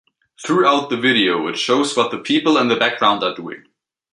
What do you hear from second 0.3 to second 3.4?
Throughout the video it shows what the people in the background are